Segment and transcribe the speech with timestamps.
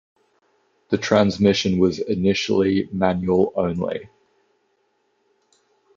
[0.89, 4.09] The transmission was initially manual only.